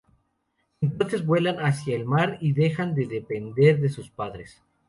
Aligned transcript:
Entonces 0.81 1.23
vuelan 1.23 1.57
hacia 1.57 1.95
el 1.95 2.05
mar 2.07 2.39
y 2.41 2.53
dejan 2.53 2.95
de 2.95 3.05
depender 3.05 3.79
de 3.79 3.89
sus 3.89 4.09
padres. 4.09 4.59